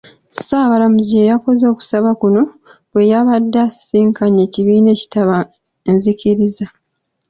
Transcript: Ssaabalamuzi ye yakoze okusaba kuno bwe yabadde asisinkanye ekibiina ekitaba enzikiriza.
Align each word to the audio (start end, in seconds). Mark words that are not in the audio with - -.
Ssaabalamuzi 0.33 1.13
ye 1.19 1.29
yakoze 1.31 1.63
okusaba 1.73 2.09
kuno 2.21 2.41
bwe 2.91 3.03
yabadde 3.11 3.57
asisinkanye 3.67 4.41
ekibiina 4.47 4.89
ekitaba 4.95 5.37
enzikiriza. 5.89 6.65